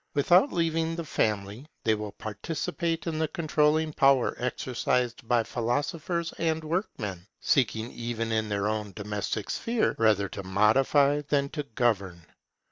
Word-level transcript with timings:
Without 0.15 0.51
leaving 0.51 0.95
the 0.95 1.05
family, 1.05 1.67
they 1.83 1.93
will 1.93 2.13
participate 2.13 3.05
in 3.05 3.19
the 3.19 3.27
controlling 3.27 3.93
power 3.93 4.35
exercised 4.39 5.27
by 5.27 5.43
philosophers 5.43 6.33
and 6.39 6.63
workmen, 6.63 7.27
seeking 7.39 7.91
even 7.91 8.31
in 8.31 8.49
their 8.49 8.67
own 8.67 8.93
domestic 8.93 9.51
sphere 9.51 9.93
rather 9.99 10.27
to 10.27 10.41
modify 10.41 11.21
than 11.29 11.49
to 11.49 11.61
govern. 11.75 12.23